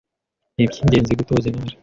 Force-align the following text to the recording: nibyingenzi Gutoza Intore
nibyingenzi 0.55 1.17
Gutoza 1.19 1.45
Intore 1.49 1.73